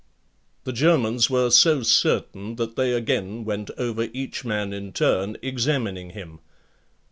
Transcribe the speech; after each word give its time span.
The 0.63 0.73
Germans 0.73 1.29
were 1.29 1.51
so 1.51 1.83
certain 1.83 2.55
that 2.55 2.75
they 2.75 2.91
again 2.91 3.45
went 3.45 3.69
over 3.77 4.07
each 4.13 4.43
man 4.43 4.73
in 4.73 4.93
turn, 4.93 5.37
examining 5.43 6.09
him. 6.09 6.39